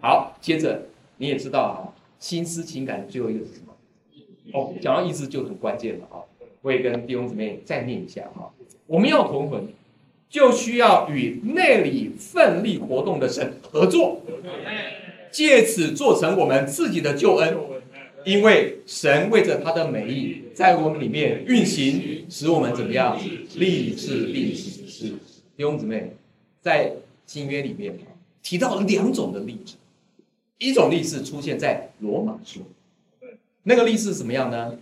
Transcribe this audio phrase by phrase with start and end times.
[0.00, 0.86] 好，接着
[1.18, 1.78] 你也知道啊，
[2.18, 3.74] 心思情感的最后一个是什么？
[4.52, 6.24] 哦，讲到意志就很关键了啊！
[6.62, 8.50] 我也跟弟兄姊妹再念一下哈，
[8.86, 9.68] 我们要同魂，
[10.28, 14.22] 就需要与内里奋力活动的神合作，
[15.30, 17.56] 借此做成我们自己的救恩。
[18.26, 23.18] 因为神为着他的美意，在我们里面运行，使我们怎么样
[23.54, 25.08] 立志立行事。
[25.56, 26.12] 弟兄姊妹，
[26.60, 26.92] 在
[27.24, 27.98] 新约里面
[28.42, 29.76] 提到两种的励志，
[30.60, 32.60] 一种励志出现在罗马书，
[33.62, 34.76] 那个励志怎么样呢？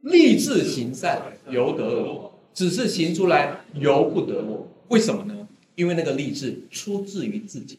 [0.00, 4.66] 立志行善由得我，只是行出来由不得我。
[4.88, 5.46] 为什么呢？
[5.74, 7.78] 因为那个励志出自于自己。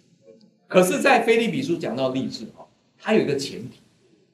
[0.67, 2.61] 可是，在菲利比书讲到励志啊，
[2.99, 3.79] 它有一个前提。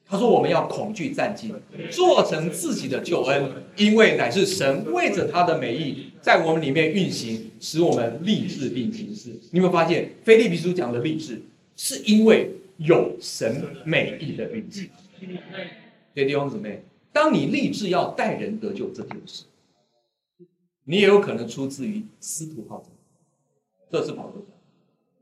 [0.06, 1.54] 他说：“我们要恐惧战兢，
[1.88, 9.30] 做成自己的救恩，因为乃是神为着他的美意，在我们里面运行，使我们立志并行事。
[9.52, 11.40] 你有没有发现，菲利比书讲的励志，
[11.82, 14.90] 是因为有神美意的运行。
[16.12, 19.44] 弟兄姊妹，当你立志要带人得救这件事，
[20.84, 22.90] 你也有可能出自于司徒号召，
[23.90, 24.54] 这是保罗讲；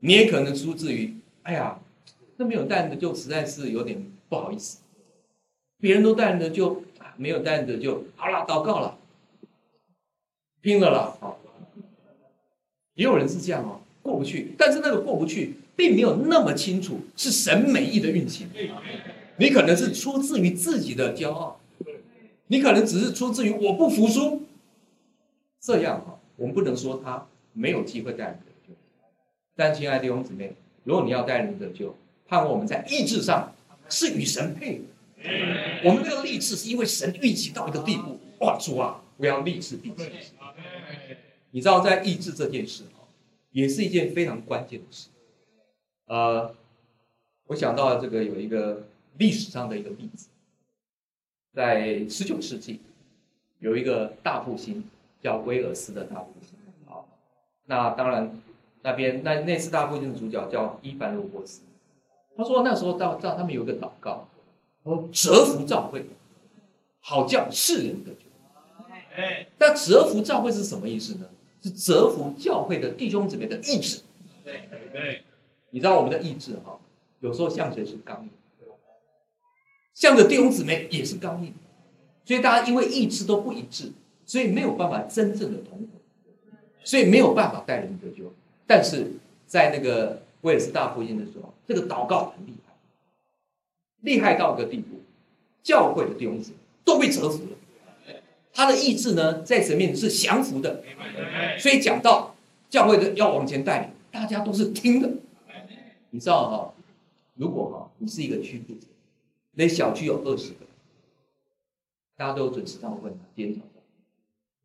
[0.01, 1.79] 你也可能出自于，哎呀，
[2.35, 4.79] 那没有带人的就，实在是有点。”不好意思，
[5.79, 6.83] 别人都带的就
[7.15, 8.97] 没有带的就好了，祷告了，
[10.59, 11.39] 拼了了，好。
[12.95, 18.49] 也有人是这样哦，过不去，但是那个过不去，并没有那么清楚是神美意的运行。
[19.37, 21.61] 你可能是出自于自己的骄傲，
[22.47, 24.43] 你可能只是出自于我不服输。
[25.61, 28.73] 这样哈，我们不能说他没有机会带人得救。
[29.55, 30.51] 但亲爱的弟兄姊妹，
[30.83, 31.95] 如果你要带人得救，
[32.27, 33.55] 盼望我们在意志上。
[33.91, 34.83] 是与神配的。
[35.83, 40.11] 我们这个励志是因为神运行到一个地步，哇，主啊，我要励志并且。
[41.49, 43.09] 你知道，在意志这件事啊，
[43.51, 45.07] 也是一件非常关键的事。
[46.09, 46.51] 呃，
[47.45, 48.81] 我想到这个有一个
[49.19, 50.27] 历史上的一个例子，
[51.53, 52.79] 在十九世纪，
[53.59, 54.83] 有一个大复兴
[55.21, 56.57] 叫威尔斯的大复兴。
[56.87, 57.05] 啊，
[57.67, 58.41] 那当然
[58.81, 61.61] 那边那那次大复兴的主角叫伊凡罗伯斯。
[62.35, 64.27] 他说：“那时候到到他们有一个祷告，
[64.83, 66.05] 说折服教会，
[67.01, 68.21] 好叫世人得救。
[69.15, 71.29] 哎，那折服教会是什么意思呢？
[71.61, 74.01] 是折服教会的弟兄姊妹的意志。
[74.45, 75.23] 对对，
[75.71, 76.79] 你知道我们的意志哈，
[77.19, 78.29] 有时候向谁是刚硬，
[79.93, 81.53] 向着弟兄姊妹也是刚硬，
[82.25, 83.91] 所以大家因为意志都不一致，
[84.25, 85.87] 所以没有办法真正的同活，
[86.83, 88.33] 所以没有办法带人得救。
[88.65, 89.13] 但是
[89.45, 92.73] 在那个。”威尔斯大福音的时候，这个祷告很厉害，
[93.99, 95.01] 厉害到一个地步，
[95.61, 98.15] 教会的弟兄姊妹都被折服了。
[98.53, 100.81] 他的意志呢，在神面前是降服的，
[101.57, 102.37] 所以讲到
[102.69, 105.11] 教会的要往前带领，大家都是听的。
[106.11, 106.73] 你知道哈，
[107.35, 108.87] 如果哈你是一个区负责，
[109.51, 110.65] 那小区有二十个，
[112.15, 113.83] 大家都有准时到问今天早上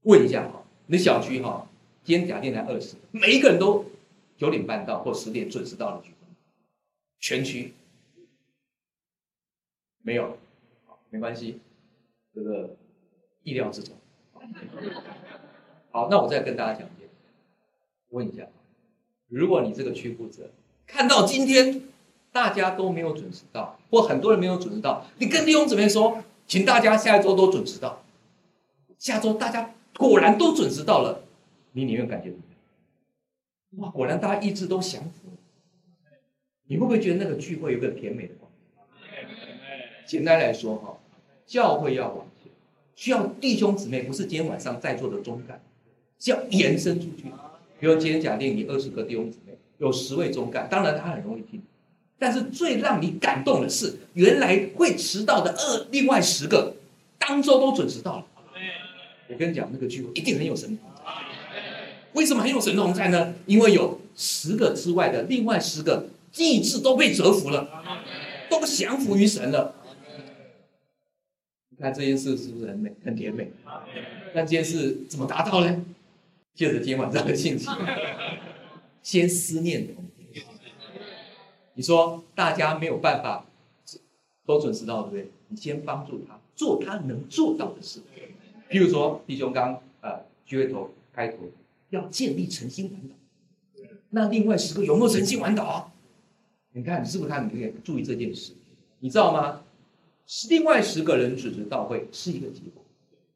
[0.02, 1.68] 问一下哈，你小区哈
[2.02, 3.84] 今天假定来二十，每一个人都。
[4.36, 6.16] 九点半到或十点准时到了聚会，
[7.20, 7.72] 全区
[10.02, 10.36] 没有，
[11.08, 11.60] 没关系，
[12.34, 12.74] 这个
[13.44, 13.94] 意料之中。
[15.92, 17.08] 好，那我再跟大家讲一遍，
[18.10, 18.48] 问一下，
[19.28, 20.50] 如果你这个区负责
[20.86, 21.82] 看到今天
[22.32, 28.02] 大家都没有准时到，或很多人没有准时到，你跟弟兄姊妹说，请大家下一周都准时到，
[28.98, 31.24] 下周大家果然都准时到了，
[31.72, 32.44] 你里面感觉怎么
[33.76, 33.82] 样？
[33.82, 35.36] 哇，果然大家意志都降服了。
[36.66, 40.06] 你会不会觉得那个聚会有个甜美的光景？
[40.06, 40.98] 简单来说哈，
[41.46, 42.50] 教会要往前，
[42.94, 45.60] 需要弟兄姊妹，不是今天晚上在座的中干，
[46.18, 47.24] 是要延伸出去。
[47.80, 49.43] 比如今天假定你二十个弟兄姊妹，
[49.78, 51.60] 有十位中干，当然他很容易听，
[52.18, 56.74] 但是最让你感动的是，原来会迟到的二另外十个，
[57.18, 58.26] 当周都准时到了。
[59.28, 60.78] 我跟你讲，那个聚会一定很有神。
[62.12, 63.34] 为什么很有神同在呢？
[63.46, 66.06] 因为有十个之外的另外十个
[66.36, 67.68] 意志都被折服了，
[68.48, 69.74] 都降服于神了。
[71.70, 73.50] 你看这件事是不是很美、很甜美？
[74.32, 75.84] 那这件事怎么达到呢？
[76.54, 77.66] 借着今晚上的信息，
[79.04, 79.94] 先思念的
[81.74, 83.46] 你说大家没有办法
[84.44, 85.30] 都准时到，对不对？
[85.46, 88.00] 你先帮助他做他能做到的事。
[88.68, 91.38] 譬如说，弟兄刚呃聚会头开头。
[91.90, 93.14] 要建立诚心玩岛，
[94.10, 95.92] 那另外十个有没有诚心玩岛？
[96.72, 97.46] 你看，是不是看？
[97.46, 98.52] 你可以注意这件事，
[98.98, 99.62] 你知道吗？
[100.48, 102.82] 另外十个人准时到会是一个结果，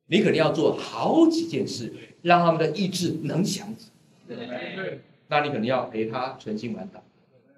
[0.07, 3.93] 你肯定要做好几件事，让他们的意志能降服。
[5.29, 7.03] 那你肯定要陪他诚心玩岛，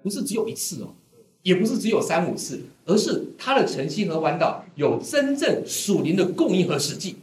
[0.03, 0.93] 不是只有一次哦，
[1.41, 7.15] 也不是只有三五次，而是他的诚心和弯道有真正属灵的供应和实际。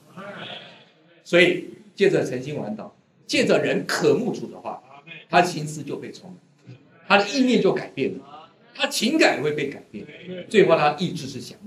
[1.22, 2.96] 所以借着诚信弯道，
[3.26, 4.82] 借着人渴慕主的话，
[5.28, 10.06] 他的心思就被充满，他的意念就改变了，他情感也会被改变，
[10.48, 11.66] 最后他意志是降服。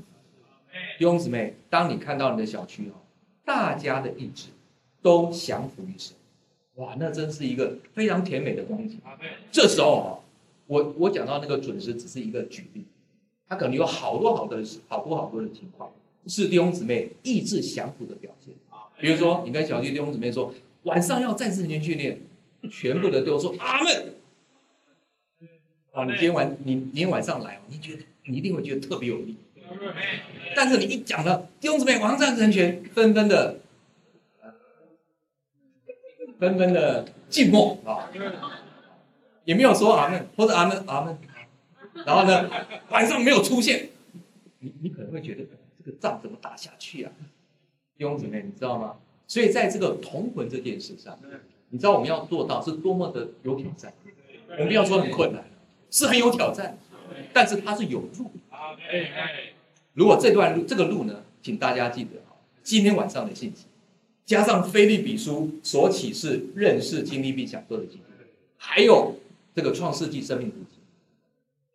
[0.97, 2.97] 弟兄姊妹，当你看到你的小区哦，
[3.45, 4.47] 大家的意志
[5.01, 6.15] 都降服于神。
[6.81, 8.99] 哇，那真是一个非常甜美的光景。
[9.51, 10.17] 这时候啊，
[10.65, 12.83] 我我讲到那个准时只是一个举例，
[13.47, 14.57] 他可能有好多好多
[14.87, 15.91] 好多好多的情况，
[16.25, 18.51] 是弟兄姊妹意志降服的表现。
[18.99, 20.51] 比如说，你跟小弟弟兄姊妹说，
[20.83, 22.19] 晚上要再次年训练，
[22.71, 24.15] 全部的都说阿门。
[25.91, 29.35] 啊，你今天晚你今天晚上来，你觉得你一定会觉得特别有力。
[30.55, 33.57] 但是你一讲了弟兄姊妹王战成全，纷纷的。
[36.41, 38.09] 纷纷的静默啊，
[39.45, 41.15] 也没有说阿门或者阿门阿门，
[42.03, 42.49] 然后呢，
[42.89, 43.89] 晚上没有出现，
[44.57, 45.43] 你你可能会觉得
[45.77, 47.11] 这个仗怎么打下去啊？
[47.95, 48.95] 弟兄姊妹，你知道吗？
[49.27, 51.15] 所以在这个同魂这件事上，
[51.69, 53.93] 你知道我们要做到是多么的有挑战。
[54.49, 55.45] 我们不要说很困难，
[55.91, 56.75] 是很有挑战，
[57.31, 58.31] 但是它是有路。
[59.93, 62.09] 如果这段路这个路呢，请大家记得
[62.63, 63.67] 今天晚上的信息。
[64.31, 68.03] 加上菲利比书所启示认识经历并享受的经历，
[68.55, 69.17] 还有
[69.53, 70.77] 这个创世纪生命图集，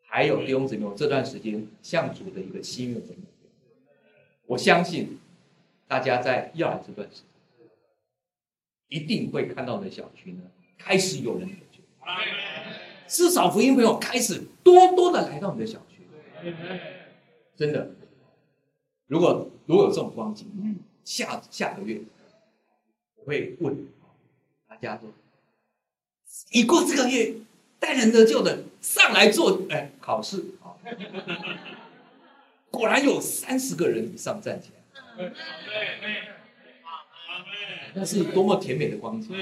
[0.06, 3.02] 还有弟兄姊妹这段时间向主的一个心愿
[4.46, 5.18] 我相信
[5.86, 7.16] 大家在要来这段时
[7.58, 7.68] 间，
[8.88, 10.40] 一定会看到的小区呢，
[10.78, 11.82] 开始有人得救，
[13.06, 16.00] 至少福音朋友开始多多的来到你的小区，
[17.54, 17.90] 真的，
[19.08, 20.46] 如果如果有这种光景，
[21.04, 22.00] 下下个月。
[23.26, 23.88] 会问
[24.68, 25.12] 大家说
[26.52, 27.34] ：“已过这个月，
[27.80, 30.78] 待人得救的上来做哎考试啊！”
[32.70, 34.70] 果然有三十个人以上站起
[35.18, 35.32] 来，
[37.94, 39.36] 那是多么甜美的光景！